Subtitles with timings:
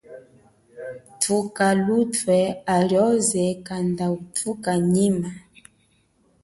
[1.21, 5.29] Thuka luthe halioze kanda uthuka nyima.